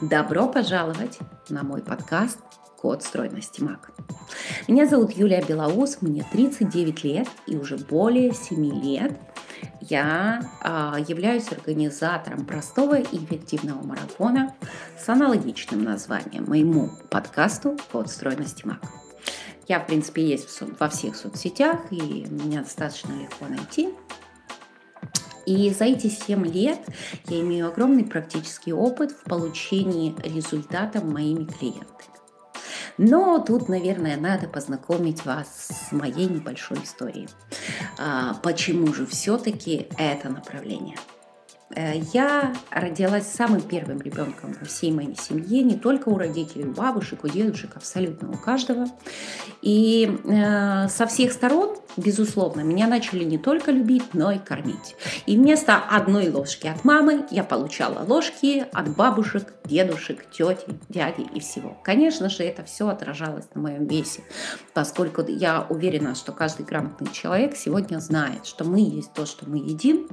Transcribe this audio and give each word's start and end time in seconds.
Добро 0.00 0.48
пожаловать 0.48 1.18
на 1.48 1.62
мой 1.62 1.82
подкаст 1.82 2.38
«Код 2.76 3.02
стройности 3.02 3.62
МАК». 3.62 3.90
Меня 4.68 4.86
зовут 4.86 5.12
Юлия 5.12 5.42
Белоус, 5.42 6.02
мне 6.02 6.24
39 6.30 7.04
лет 7.04 7.28
и 7.46 7.56
уже 7.56 7.76
более 7.76 8.32
7 8.34 8.82
лет 8.82 9.18
я 9.80 10.42
а, 10.62 10.96
являюсь 11.06 11.50
организатором 11.52 12.44
простого 12.44 12.98
и 12.98 13.16
эффективного 13.16 13.84
марафона 13.84 14.54
с 14.98 15.08
аналогичным 15.08 15.84
названием 15.84 16.44
моему 16.46 16.90
подкасту 17.10 17.76
«Код 17.92 18.10
стройности 18.10 18.66
МАК». 18.66 18.82
Я, 19.68 19.80
в 19.80 19.86
принципе, 19.86 20.24
есть 20.24 20.48
во 20.78 20.88
всех 20.88 21.16
соцсетях, 21.16 21.80
и 21.90 22.26
меня 22.30 22.62
достаточно 22.62 23.12
легко 23.12 23.46
найти. 23.46 23.90
И 25.46 25.70
за 25.70 25.84
эти 25.84 26.08
7 26.08 26.44
лет 26.46 26.80
я 27.28 27.40
имею 27.40 27.68
огромный 27.68 28.04
практический 28.04 28.72
опыт 28.72 29.12
в 29.12 29.24
получении 29.24 30.14
результатов 30.22 31.04
моими 31.04 31.44
клиентами. 31.44 31.86
Но 32.98 33.38
тут, 33.38 33.68
наверное, 33.68 34.16
надо 34.16 34.48
познакомить 34.48 35.24
вас 35.24 35.68
с 35.88 35.92
моей 35.92 36.26
небольшой 36.26 36.78
историей. 36.82 37.28
А, 37.98 38.34
почему 38.42 38.92
же 38.92 39.06
все-таки 39.06 39.86
это 39.98 40.30
направление? 40.30 40.96
Э, 41.74 41.98
я 42.12 42.54
родилась 42.70 43.26
самым 43.26 43.60
первым 43.60 44.00
ребенком 44.00 44.54
во 44.58 44.66
всей 44.66 44.92
моей 44.92 45.16
семье, 45.16 45.62
не 45.62 45.76
только 45.76 46.08
у 46.08 46.16
родителей, 46.16 46.64
у 46.64 46.72
бабушек, 46.72 47.24
у 47.24 47.28
дедушек, 47.28 47.76
абсолютно 47.76 48.30
у 48.30 48.36
каждого. 48.36 48.86
И 49.62 50.18
э, 50.24 50.88
со 50.88 51.06
всех 51.06 51.32
сторон, 51.32 51.75
безусловно, 51.96 52.60
меня 52.60 52.86
начали 52.86 53.24
не 53.24 53.38
только 53.38 53.70
любить, 53.70 54.14
но 54.14 54.32
и 54.32 54.38
кормить. 54.38 54.96
И 55.26 55.36
вместо 55.36 55.76
одной 55.76 56.28
ложки 56.30 56.66
от 56.66 56.84
мамы 56.84 57.26
я 57.30 57.44
получала 57.44 58.04
ложки 58.06 58.66
от 58.72 58.94
бабушек, 58.94 59.52
дедушек, 59.64 60.30
тети, 60.30 60.66
дяди 60.88 61.26
и 61.34 61.40
всего. 61.40 61.76
Конечно 61.82 62.28
же, 62.28 62.42
это 62.42 62.64
все 62.64 62.88
отражалось 62.88 63.46
на 63.54 63.60
моем 63.60 63.86
весе, 63.86 64.22
поскольку 64.74 65.24
я 65.26 65.66
уверена, 65.68 66.14
что 66.14 66.32
каждый 66.32 66.64
грамотный 66.64 67.10
человек 67.12 67.56
сегодня 67.56 67.98
знает, 67.98 68.46
что 68.46 68.64
мы 68.64 68.80
есть 68.80 69.12
то, 69.12 69.26
что 69.26 69.48
мы 69.48 69.58
едим. 69.58 70.08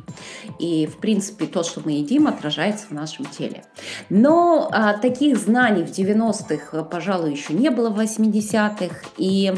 И, 0.59 0.87
в 0.87 0.97
принципе, 0.97 1.45
то, 1.45 1.63
что 1.63 1.81
мы 1.83 1.93
едим, 1.93 2.27
отражается 2.27 2.87
в 2.87 2.91
нашем 2.91 3.25
теле. 3.25 3.65
Но 4.09 4.69
а, 4.71 4.97
таких 4.97 5.37
знаний 5.37 5.83
в 5.83 5.91
90-х, 5.91 6.83
пожалуй, 6.83 7.31
еще 7.31 7.53
не 7.53 7.69
было 7.69 7.89
в 7.89 7.99
80-х. 7.99 8.95
И 9.17 9.53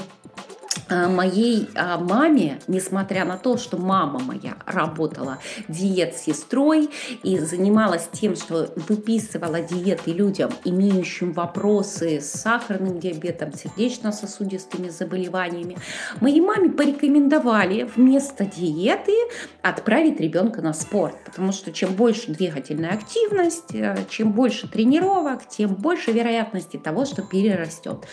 моей 0.90 1.68
а, 1.76 1.98
маме, 1.98 2.60
несмотря 2.68 3.26
на 3.26 3.38
то, 3.38 3.58
что 3.58 3.78
мама 3.78 4.20
моя 4.20 4.58
работала 4.66 5.40
диет-сестрой 5.68 6.90
и 7.24 7.40
занималась 7.40 8.08
тем, 8.12 8.36
что 8.36 8.70
выписывала 8.88 9.62
диеты 9.62 10.12
людям, 10.12 10.52
имеющим 10.64 11.34
вопросы 11.34 12.22
с 12.22 12.32
сахарным 12.32 13.00
диабетом, 13.00 13.52
сердечно-сосудистыми 13.54 14.90
заболеваниями, 14.90 15.78
моей 16.22 16.42
маме 16.42 16.70
порекомендовали 16.70 17.90
вместо 17.96 18.46
диеты 18.46 19.14
отправить 19.62 20.20
ребенка 20.20 20.62
на 20.62 20.74
спорт, 20.74 21.16
потому 21.26 21.52
что 21.52 21.72
чем 21.72 21.94
больше 21.94 22.32
двигательная 22.32 22.94
активность, 22.94 23.74
э, 23.74 23.98
чем 24.10 24.34
больше 24.34 24.68
тренировок, 24.68 25.48
тем 25.48 25.74
больше 25.74 26.12
вероятности 26.12 26.78
того, 26.78 27.06
что 27.06 27.24
перерастет. 27.24 28.06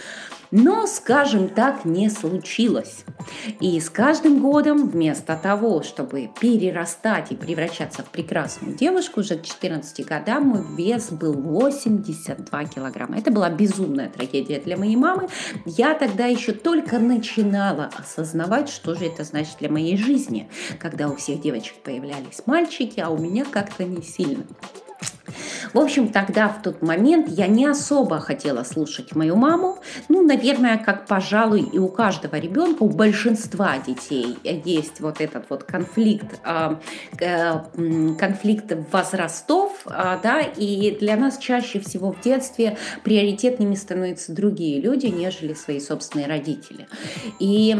Но, 0.51 0.87
скажем 0.87 1.49
так, 1.49 1.87
не 1.87 2.11
случилось. 2.11 2.53
И 3.61 3.81
с 3.81 3.91
каждым 3.91 4.41
годом 4.41 4.89
вместо 4.89 5.37
того, 5.37 5.83
чтобы 5.83 6.31
перерастать 6.41 7.33
и 7.33 7.37
превращаться 7.37 8.03
в 8.03 8.11
прекрасную 8.11 8.77
девушку, 8.77 9.21
уже 9.21 9.37
к 9.37 9.43
14 9.43 10.07
годам 10.07 10.49
мой 10.49 10.77
вес 10.77 11.11
был 11.11 11.33
82 11.35 12.65
килограмма. 12.65 13.19
Это 13.19 13.31
была 13.31 13.51
безумная 13.51 14.09
трагедия 14.09 14.61
для 14.61 14.77
моей 14.77 14.97
мамы. 14.97 15.29
Я 15.65 15.95
тогда 15.95 16.27
еще 16.27 16.53
только 16.53 16.99
начинала 16.99 17.91
осознавать, 17.99 18.69
что 18.69 18.95
же 18.95 19.07
это 19.07 19.25
значит 19.25 19.57
для 19.59 19.71
моей 19.71 19.97
жизни, 19.97 20.49
когда 20.79 21.09
у 21.09 21.17
всех 21.17 21.41
девочек 21.41 21.75
появлялись 21.83 22.43
мальчики, 22.47 23.01
а 23.01 23.11
у 23.11 23.19
меня 23.19 23.45
как-то 23.45 23.85
не 23.85 24.03
сильно. 24.03 24.45
В 25.73 25.79
общем, 25.79 26.09
тогда, 26.09 26.49
в 26.49 26.63
тот 26.63 26.83
момент, 26.83 27.29
я 27.29 27.47
не 27.47 27.67
особо 27.67 28.21
хотела 28.21 28.63
слушать 28.63 29.15
мою 29.15 29.37
маму. 29.37 29.79
Ну, 30.09 30.23
наверное, 30.23 30.77
как, 30.79 31.07
пожалуй, 31.07 31.63
и 31.63 31.79
у 31.79 31.89
каждого 31.89 32.37
ребенка, 32.37 32.83
у 32.83 32.89
большинства 32.89 33.79
детей 33.79 34.37
есть 34.65 35.01
вот 35.01 35.21
этот 35.21 35.47
вот 35.49 35.65
конфликт, 35.65 36.41
а, 36.45 36.81
э, 37.19 37.61
конфликт 38.19 38.73
возрастов, 38.93 39.73
а, 39.87 40.19
да, 40.23 40.41
и 40.41 40.97
для 40.99 41.17
нас 41.17 41.39
чаще 41.39 41.81
всего 41.81 42.13
в 42.13 42.21
детстве 42.21 42.77
приоритетными 43.03 43.75
становятся 43.75 44.33
другие 44.33 44.81
люди, 44.81 45.07
нежели 45.07 45.55
свои 45.55 45.81
собственные 45.81 46.27
родители. 46.27 46.87
И 47.39 47.77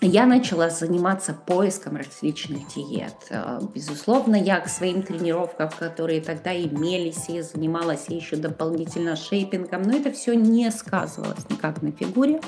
я 0.00 0.26
начала 0.26 0.70
заниматься 0.70 1.34
поиском 1.34 1.96
различных 1.96 2.68
диет. 2.74 3.14
Э, 3.28 3.60
безусловно, 3.74 4.36
я 4.36 4.60
к 4.60 4.68
своим 4.68 5.02
тренировкам, 5.02 5.70
которые 5.78 6.20
тогда 6.20 6.54
имелись, 6.56 7.28
и 7.28 7.42
занималась 7.42 8.08
еще 8.08 8.36
дополнительно 8.36 9.16
шейпингом, 9.16 9.82
но 9.82 9.96
это 9.96 10.10
все 10.12 10.34
не 10.34 10.70
сказывалось 10.70 11.48
никак 11.50 11.82
на 11.82 11.92
фигуре 11.92 12.40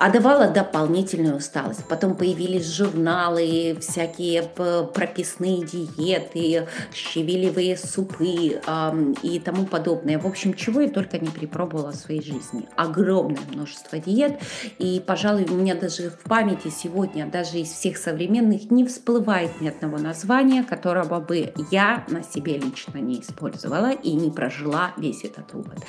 а 0.00 0.08
давала 0.08 0.48
дополнительную 0.48 1.36
усталость. 1.36 1.84
Потом 1.84 2.16
появились 2.16 2.74
журналы, 2.74 3.76
всякие 3.82 4.42
прописные 4.42 5.62
диеты, 5.62 6.66
щавелевые 6.94 7.76
супы 7.76 8.62
э, 8.66 9.12
и 9.22 9.38
тому 9.40 9.66
подобное. 9.66 10.18
В 10.18 10.26
общем, 10.26 10.54
чего 10.54 10.80
я 10.80 10.88
только 10.88 11.18
не 11.18 11.28
припробовала 11.28 11.92
в 11.92 11.96
своей 11.96 12.22
жизни. 12.22 12.66
Огромное 12.76 13.42
множество 13.52 13.98
диет. 13.98 14.40
И, 14.78 15.02
пожалуй, 15.06 15.44
у 15.50 15.54
меня 15.54 15.74
даже 15.74 16.08
в 16.08 16.20
памяти 16.20 16.68
сегодня, 16.68 17.26
даже 17.26 17.58
из 17.58 17.68
всех 17.68 17.98
современных, 17.98 18.70
не 18.70 18.86
всплывает 18.86 19.60
ни 19.60 19.68
одного 19.68 19.98
названия, 19.98 20.62
которого 20.62 21.20
бы 21.20 21.52
я 21.70 22.06
на 22.08 22.22
себе 22.22 22.56
лично 22.56 22.96
не 22.96 23.20
использовала 23.20 23.90
и 23.90 24.12
не 24.12 24.30
прожила 24.30 24.92
весь 24.96 25.24
этот 25.24 25.54
опыт. 25.54 25.80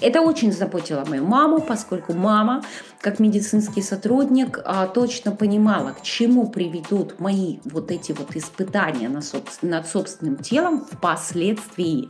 Это 0.00 0.22
очень 0.22 0.50
заботило 0.50 1.04
мою 1.04 1.24
маму, 1.24 1.60
поскольку 1.60 2.14
мама, 2.14 2.64
как 3.00 3.20
медицинский 3.20 3.59
медицинский 3.60 3.82
сотрудник 3.82 4.60
а, 4.64 4.86
точно 4.86 5.32
понимала, 5.32 5.92
к 5.92 6.02
чему 6.02 6.48
приведут 6.48 7.20
мои 7.20 7.58
вот 7.64 7.90
эти 7.90 8.12
вот 8.12 8.34
испытания 8.34 9.08
над 9.62 9.86
собственным 9.86 10.36
телом 10.36 10.86
впоследствии. 10.90 12.08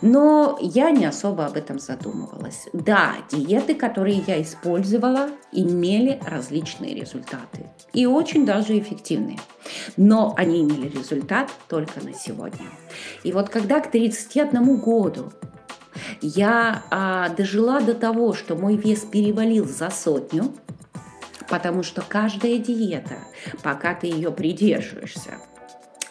Но 0.00 0.58
я 0.60 0.90
не 0.90 1.04
особо 1.04 1.46
об 1.46 1.56
этом 1.56 1.78
задумывалась. 1.78 2.68
Да, 2.72 3.16
диеты, 3.30 3.74
которые 3.74 4.22
я 4.26 4.40
использовала, 4.40 5.28
имели 5.52 6.20
различные 6.26 6.94
результаты. 6.94 7.66
И 7.92 8.06
очень 8.06 8.46
даже 8.46 8.78
эффективные. 8.78 9.38
Но 9.96 10.34
они 10.38 10.62
имели 10.62 10.88
результат 10.88 11.50
только 11.68 12.00
на 12.02 12.14
сегодня. 12.14 12.66
И 13.24 13.32
вот 13.32 13.50
когда 13.50 13.80
к 13.80 13.90
31 13.90 14.76
году 14.78 15.32
я 16.22 16.82
а, 16.90 17.28
дожила 17.30 17.80
до 17.80 17.94
того, 17.94 18.32
что 18.32 18.56
мой 18.56 18.76
вес 18.76 19.00
перевалил 19.00 19.66
за 19.66 19.90
сотню, 19.90 20.52
потому 21.48 21.82
что 21.82 22.02
каждая 22.06 22.58
диета, 22.58 23.18
пока 23.62 23.94
ты 23.94 24.06
ее 24.06 24.30
придерживаешься, 24.30 25.38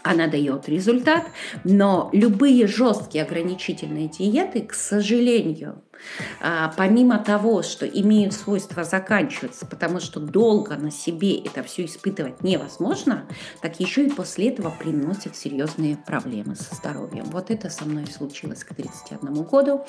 она 0.03 0.27
дает 0.27 0.69
результат, 0.69 1.25
но 1.63 2.09
любые 2.13 2.67
жесткие 2.67 3.23
ограничительные 3.23 4.07
диеты, 4.07 4.61
к 4.61 4.73
сожалению, 4.73 5.83
помимо 6.75 7.19
того, 7.19 7.61
что 7.61 7.85
имеют 7.85 8.33
свойство 8.33 8.83
заканчиваться, 8.83 9.65
потому 9.65 9.99
что 9.99 10.19
долго 10.19 10.75
на 10.75 10.91
себе 10.91 11.37
это 11.37 11.63
все 11.63 11.85
испытывать 11.85 12.43
невозможно, 12.43 13.25
так 13.61 13.79
еще 13.79 14.05
и 14.05 14.09
после 14.09 14.49
этого 14.49 14.69
приносят 14.69 15.35
серьезные 15.35 15.97
проблемы 15.97 16.55
со 16.55 16.75
здоровьем. 16.75 17.25
Вот 17.25 17.51
это 17.51 17.69
со 17.69 17.85
мной 17.85 18.07
случилось 18.07 18.63
к 18.63 18.73
31 18.73 19.43
году. 19.43 19.85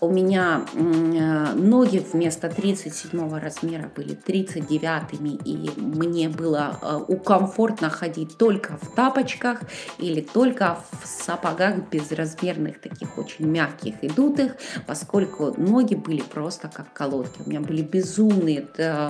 У 0.00 0.10
меня 0.10 0.66
э, 0.74 1.52
ноги 1.54 1.98
вместо 1.98 2.48
37 2.48 3.38
размера 3.38 3.90
были 3.94 4.14
39, 4.14 5.20
и 5.44 5.70
мне 5.80 6.28
было 6.28 6.78
э, 7.08 7.16
комфортно 7.24 7.90
ходить 7.90 8.36
только 8.38 8.76
в 8.80 8.94
тапочках 8.94 9.60
или 9.98 10.20
только 10.20 10.78
в 11.02 11.06
сапогах 11.06 11.88
безразмерных, 11.90 12.80
таких 12.80 13.18
очень 13.18 13.46
мягких 13.46 13.94
и 14.02 14.08
дутых, 14.08 14.56
поскольку 14.86 15.33
поскольку 15.34 15.60
ноги 15.60 15.94
были 15.94 16.22
просто 16.22 16.68
как 16.68 16.92
колодки. 16.92 17.42
У 17.44 17.48
меня 17.48 17.60
были 17.60 17.82
безумные, 17.82 18.66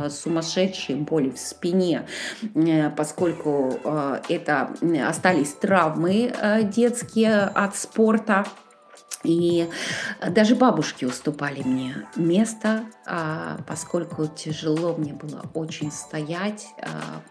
сумасшедшие 0.09 0.97
боли 0.97 1.31
в 1.31 1.39
спине, 1.39 2.07
э, 2.55 2.91
поскольку 2.91 3.79
э, 3.85 4.21
это 4.29 4.71
остались 5.07 5.53
травмы 5.53 6.33
э, 6.35 6.63
детские 6.65 7.43
от 7.43 7.77
спорта. 7.77 8.45
И 9.25 9.69
даже 10.31 10.55
бабушки 10.55 11.07
уступали 11.07 11.63
мне 11.63 12.07
место, 12.15 12.85
а, 13.07 13.59
поскольку 13.67 14.27
тяжело 14.27 14.95
мне 14.97 15.15
было 15.15 15.45
очень 15.55 15.91
стоять, 15.91 16.67
а, 16.81 17.23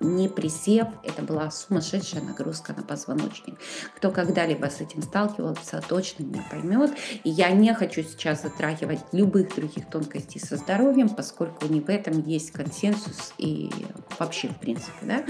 не 0.00 0.28
присев. 0.28 0.88
Это 1.04 1.22
была 1.22 1.50
сумасшедшая 1.50 2.22
нагрузка 2.22 2.72
на 2.74 2.82
позвоночник. 2.82 3.58
Кто 3.96 4.10
когда-либо 4.10 4.66
с 4.66 4.80
этим 4.80 5.02
сталкивался, 5.02 5.82
точно 5.86 6.24
меня 6.24 6.44
поймет. 6.50 6.92
И 7.22 7.30
я 7.30 7.50
не 7.50 7.74
хочу 7.74 8.02
сейчас 8.02 8.42
затрагивать 8.42 9.00
любых 9.12 9.54
других 9.54 9.90
тонкостей 9.90 10.40
со 10.40 10.56
здоровьем, 10.56 11.10
поскольку 11.10 11.66
не 11.66 11.80
в 11.80 11.90
этом 11.90 12.22
есть 12.22 12.50
консенсус 12.50 13.34
и 13.36 13.70
вообще 14.18 14.48
в 14.48 14.56
принципе. 14.56 14.92
Да? 15.02 15.24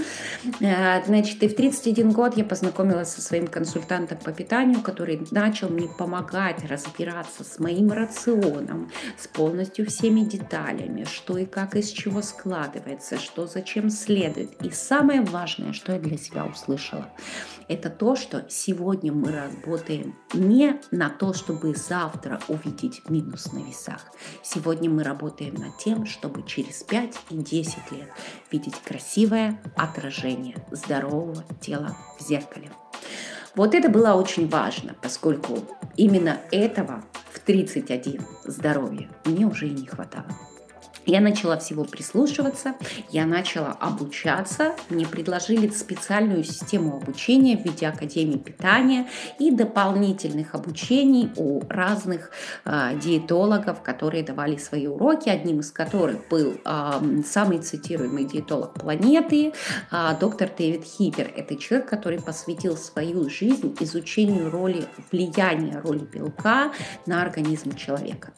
А, 0.65 1.03
значит, 1.05 1.43
и 1.43 1.49
в 1.49 1.55
31 1.55 2.11
год 2.11 2.37
я 2.37 2.45
познакомилась 2.45 3.09
со 3.09 3.21
своим 3.21 3.47
консультантом 3.47 4.17
по 4.19 4.31
питанию, 4.31 4.81
который 4.81 5.27
начал 5.31 5.60
мне 5.67 5.87
помогать 5.87 6.63
разбираться 6.69 7.43
с 7.43 7.59
моим 7.59 7.91
рационом, 7.91 8.91
с 9.17 9.27
полностью 9.27 9.85
всеми 9.85 10.21
деталями, 10.21 11.03
что 11.05 11.37
и 11.37 11.45
как 11.45 11.75
из 11.75 11.89
чего 11.89 12.21
складывается, 12.21 13.19
что 13.19 13.47
зачем 13.47 13.89
следует. 13.89 14.61
И 14.61 14.71
самое 14.71 15.21
важное, 15.21 15.73
что 15.73 15.93
я 15.93 15.99
для 15.99 16.17
себя 16.17 16.45
услышала, 16.45 17.09
это 17.67 17.89
то, 17.89 18.15
что 18.15 18.45
сегодня 18.49 19.13
мы 19.13 19.31
работаем 19.31 20.15
не 20.33 20.79
на 20.91 21.09
то, 21.09 21.33
чтобы 21.33 21.75
завтра 21.75 22.39
увидеть 22.47 23.09
минус 23.09 23.53
на 23.53 23.59
весах. 23.59 24.11
Сегодня 24.43 24.89
мы 24.89 25.03
работаем 25.03 25.55
над 25.55 25.77
тем, 25.77 26.05
чтобы 26.05 26.43
через 26.43 26.83
5 26.83 27.17
и 27.29 27.37
10 27.37 27.91
лет 27.91 28.09
видеть 28.51 28.75
красивое 28.83 29.61
отражение 29.75 30.57
здорового 30.71 31.43
тела 31.61 31.95
в 32.19 32.23
зеркале. 32.23 32.71
Вот 33.55 33.75
это 33.75 33.89
было 33.89 34.13
очень 34.13 34.47
важно, 34.47 34.95
поскольку 35.01 35.59
именно 35.97 36.37
этого 36.51 37.03
в 37.31 37.39
31 37.39 38.25
здоровья 38.45 39.09
мне 39.25 39.45
уже 39.45 39.67
и 39.67 39.71
не 39.71 39.85
хватало. 39.85 40.27
Я 41.05 41.19
начала 41.19 41.57
всего 41.57 41.83
прислушиваться, 41.83 42.75
я 43.09 43.25
начала 43.25 43.71
обучаться. 43.71 44.75
Мне 44.89 45.07
предложили 45.07 45.67
специальную 45.69 46.43
систему 46.43 46.97
обучения 46.97 47.57
в 47.57 47.65
виде 47.65 47.87
Академии 47.87 48.37
питания 48.37 49.07
и 49.39 49.51
дополнительных 49.51 50.53
обучений 50.53 51.31
у 51.37 51.61
разных 51.69 52.31
э, 52.65 52.99
диетологов, 53.01 53.81
которые 53.81 54.23
давали 54.23 54.57
свои 54.57 54.85
уроки, 54.85 55.29
одним 55.29 55.61
из 55.61 55.71
которых 55.71 56.27
был 56.29 56.57
э, 56.63 57.21
самый 57.25 57.59
цитируемый 57.59 58.25
диетолог 58.25 58.73
планеты, 58.75 59.53
э, 59.91 60.15
доктор 60.19 60.49
Дэвид 60.55 60.83
Хипер. 60.83 61.31
Это 61.35 61.55
человек, 61.55 61.89
который 61.89 62.21
посвятил 62.21 62.77
свою 62.77 63.27
жизнь 63.29 63.75
изучению 63.79 64.51
роли, 64.51 64.85
влияния 65.11 65.79
роли 65.79 65.99
белка 65.99 66.71
на 67.07 67.23
организм 67.23 67.75
человека. 67.75 68.33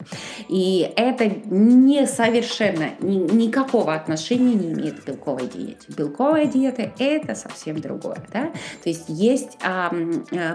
И 0.48 0.90
это 0.96 1.26
не 1.26 2.06
совершенно 2.06 2.53
совершенно 2.54 2.90
ни, 3.00 3.16
никакого 3.16 3.94
отношения 3.94 4.54
не 4.54 4.72
имеет 4.72 5.00
к 5.00 5.06
белковой 5.06 5.48
диете. 5.48 5.86
Белковая 5.96 6.46
диета– 6.46 6.92
это 6.98 7.34
совсем 7.34 7.80
другое. 7.80 8.18
Да? 8.32 8.52
То 8.82 8.88
есть 8.88 9.04
есть 9.08 9.58
а, 9.62 9.90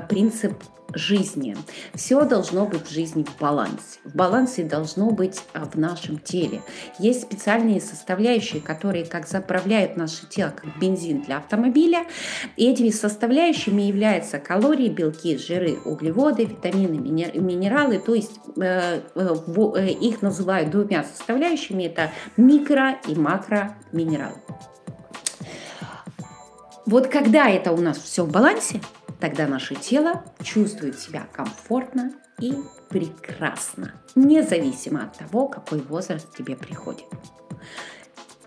принцип 0.07 0.53
жизни. 0.93 1.55
Все 1.93 2.23
должно 2.25 2.65
быть 2.65 2.87
в 2.87 2.91
жизни 2.91 3.23
в 3.23 3.39
балансе. 3.39 3.99
В 4.03 4.15
балансе 4.15 4.63
должно 4.63 5.11
быть 5.11 5.41
а, 5.53 5.65
в 5.65 5.75
нашем 5.75 6.17
теле. 6.17 6.61
Есть 6.97 7.23
специальные 7.23 7.81
составляющие, 7.81 8.61
которые 8.61 9.05
как 9.05 9.27
заправляют 9.27 9.97
наше 9.97 10.27
тело, 10.27 10.53
как 10.55 10.77
бензин 10.79 11.21
для 11.21 11.37
автомобиля. 11.37 12.05
И 12.55 12.69
этими 12.69 12.89
составляющими 12.89 13.83
являются 13.83 14.39
калории, 14.39 14.89
белки, 14.89 15.37
жиры, 15.37 15.77
углеводы, 15.85 16.45
витамины, 16.45 16.97
минералы. 16.97 17.99
То 17.99 18.15
есть 18.15 18.39
э, 18.57 19.01
э, 19.15 19.35
э, 19.75 19.89
их 19.89 20.21
называют 20.21 20.71
двумя 20.71 21.03
составляющими. 21.03 21.83
Это 21.83 22.11
микро 22.37 22.97
и 23.07 23.15
макроминералы. 23.15 24.35
Вот 26.85 27.07
когда 27.07 27.47
это 27.47 27.71
у 27.71 27.77
нас 27.77 27.99
все 27.99 28.23
в 28.23 28.31
балансе, 28.31 28.81
Тогда 29.19 29.47
наше 29.47 29.75
тело 29.75 30.23
чувствует 30.41 30.97
себя 30.97 31.27
комфортно 31.33 32.13
и 32.39 32.53
прекрасно, 32.89 33.93
независимо 34.15 35.03
от 35.03 35.17
того, 35.17 35.47
какой 35.47 35.79
возраст 35.81 36.35
тебе 36.35 36.55
приходит. 36.55 37.05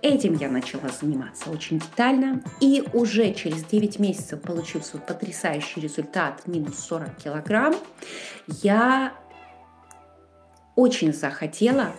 Этим 0.01 0.35
я 0.35 0.51
начала 0.51 0.89
заниматься 0.89 1.51
очень 1.51 1.79
детально, 1.79 2.43
и 2.61 2.83
уже 2.93 3.33
через 3.35 3.65
9 3.65 4.01
месяцев, 4.01 4.41
получив 4.41 4.85
свой 4.85 5.01
потрясающий 5.01 5.81
результат, 5.81 6.47
минус 6.49 6.79
40 6.81 7.17
килограмм, 7.17 7.75
я 8.49 9.13
очень 10.75 11.13
захотела 11.13 11.93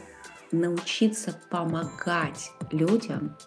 научиться 0.52 1.40
помогать 1.50 2.52
людям 2.72 3.38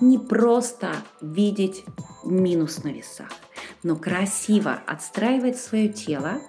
не 0.00 0.18
просто 0.18 0.94
видеть 1.20 1.84
минус 2.24 2.84
на 2.84 2.88
весах, 2.88 3.30
но 3.82 3.96
красиво 3.96 4.80
отстраивать 4.86 5.58
свое 5.58 5.88
тело 5.88 6.40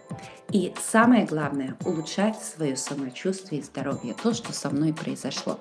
и 0.51 0.73
самое 0.81 1.25
главное, 1.25 1.75
улучшать 1.85 2.41
свое 2.41 2.75
самочувствие 2.75 3.61
и 3.61 3.63
здоровье. 3.63 4.15
То, 4.21 4.33
что 4.33 4.51
со 4.51 4.69
мной 4.69 4.93
произошло. 4.93 5.59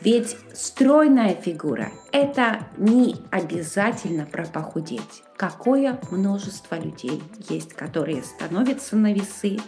Ведь 0.00 0.36
стройная 0.54 1.34
фигура– 1.34 1.92
это 2.12 2.66
не 2.76 3.16
обязательно 3.30 4.26
про 4.26 4.44
похудеть. 4.44 5.22
Какое 5.36 6.00
множество 6.10 6.74
людей 6.74 7.22
есть, 7.48 7.74
которые 7.74 8.24
становятся 8.24 8.96
на 8.96 9.12
весы, 9.12 9.58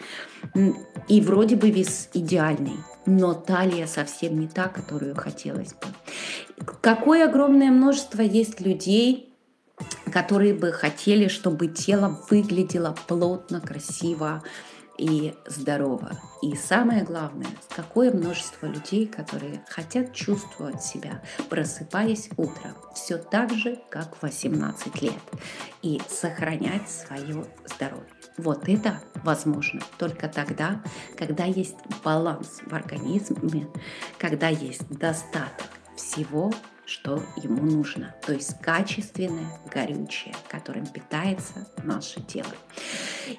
и 1.06 1.21
вроде 1.21 1.55
бы 1.55 1.71
вес 1.71 2.09
идеальный, 2.12 2.77
но 3.06 3.35
талия 3.35 3.87
совсем 3.87 4.41
не 4.41 4.49
та, 4.49 4.69
которую 4.69 5.15
хотелось 5.15 5.75
бы. 5.75 6.67
Какое 6.81 7.29
огромное 7.29 7.71
множество 7.71 8.23
есть 8.23 8.61
людей, 8.61 9.30
которые 10.12 10.55
бы 10.55 10.73
хотели, 10.73 11.29
чтобы 11.29 11.69
тело 11.69 12.21
выглядело 12.31 12.97
плотно, 13.06 13.61
красиво 13.61 14.43
и 15.00 15.35
здорово. 15.47 16.12
И 16.43 16.55
самое 16.56 17.05
главное, 17.05 17.49
какое 17.75 18.12
множество 18.12 18.67
людей, 18.67 19.06
которые 19.06 19.65
хотят 19.69 20.12
чувствовать 20.12 20.82
себя, 20.82 21.23
просыпаясь 21.49 22.29
утром, 22.37 22.75
все 22.94 23.17
так 23.17 23.50
же, 23.53 23.79
как 23.88 24.17
в 24.17 24.23
18 24.23 25.03
лет, 25.03 25.15
и 25.82 26.00
сохранять 26.09 26.88
свое 26.91 27.47
здоровье. 27.67 28.06
Вот 28.37 28.69
это 28.69 29.00
возможно 29.25 29.81
только 29.99 30.29
тогда, 30.29 30.82
когда 31.17 31.44
есть 31.44 31.77
баланс 32.05 32.61
в 32.67 32.75
организме, 32.75 33.69
когда 34.19 34.49
есть 34.49 34.87
достаток 34.88 35.69
всего, 35.97 36.53
что 36.90 37.22
ему 37.37 37.62
нужно. 37.62 38.14
То 38.26 38.32
есть 38.32 38.60
качественное, 38.60 39.46
горючее, 39.72 40.34
которым 40.48 40.87
питается 40.87 41.69
наше 41.84 42.20
тело. 42.20 42.50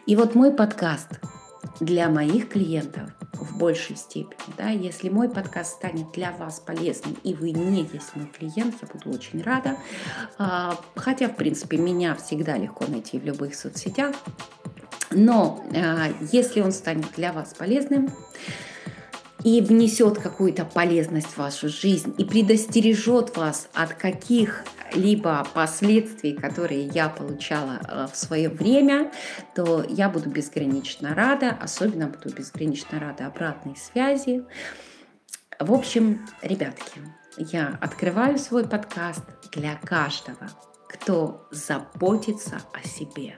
И 0.06 0.15
вот 0.15 0.36
мой 0.36 0.53
подкаст 0.53 1.19
для 1.81 2.09
моих 2.09 2.47
клиентов 2.47 3.11
в 3.33 3.57
большей 3.57 3.97
степени. 3.97 4.40
Да, 4.57 4.69
если 4.69 5.09
мой 5.09 5.30
подкаст 5.30 5.73
станет 5.73 6.11
для 6.14 6.31
вас 6.31 6.61
полезным, 6.61 7.18
и 7.23 7.33
вы 7.33 7.52
не 7.52 7.81
есть 7.81 8.16
мой 8.16 8.28
клиент, 8.28 8.76
я 8.81 8.87
буду 8.87 9.18
очень 9.18 9.44
рада. 9.44 9.76
А, 10.37 10.80
хотя, 10.95 11.28
в 11.28 11.35
принципе, 11.35 11.78
меня 11.78 12.16
всегда 12.16 12.57
легко 12.57 12.85
найти 12.87 13.19
в 13.19 13.26
любых 13.26 13.56
соцсетях. 13.56 14.16
Но 15.09 15.61
а, 15.76 16.07
если 16.31 16.61
он 16.61 16.71
станет 16.71 17.11
для 17.18 17.33
вас 17.33 17.54
полезным, 17.54 18.14
и 19.44 19.62
внесет 19.62 20.19
какую-то 20.19 20.66
полезность 20.66 21.28
в 21.28 21.38
вашу 21.38 21.69
жизнь 21.69 22.14
и 22.18 22.26
предостережет 22.26 23.36
вас 23.36 23.69
от 23.74 23.94
каких-либо 23.94 25.48
последствий, 25.54 26.33
которые 26.33 26.88
я 26.88 27.10
получала 27.10 27.80
э, 27.88 28.07
в 28.12 28.16
свое 28.16 28.50
время, 28.50 29.12
то 29.56 29.83
я 29.88 30.10
буду 30.10 30.30
безгранично 30.30 31.16
рада, 31.16 31.57
особенно 31.60 32.07
буду 32.07 32.33
безгранично 32.36 33.00
рада 33.00 33.28
обратной 33.28 33.76
связи. 33.76 34.44
В 35.60 35.74
общем, 35.74 36.26
ребятки, 36.42 37.02
я 37.38 37.78
открываю 37.81 38.38
свой 38.38 38.68
подкаст 38.68 39.24
для 39.52 39.76
каждого, 39.76 40.50
кто 40.88 41.48
заботится 41.52 42.62
о 42.74 42.88
себе, 42.88 43.36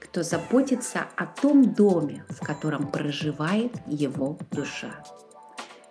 кто 0.00 0.22
заботится 0.22 1.06
о 1.16 1.26
том 1.26 1.74
доме, 1.74 2.24
в 2.28 2.44
котором 2.44 2.90
проживает 2.90 3.72
его 3.86 4.38
душа. 4.50 4.94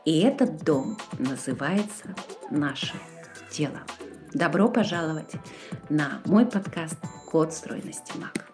И 0.05 0.19
этот 0.19 0.63
дом 0.63 0.97
называется 1.17 2.13
«Наше 2.51 2.93
тело». 3.50 3.79
Добро 4.35 4.69
пожаловать 4.69 5.33
на 5.89 6.21
мой 6.25 6.45
подкаст 6.45 7.00
«Код 7.25 7.51
стройности 7.51 8.15
МАК». 8.15 8.44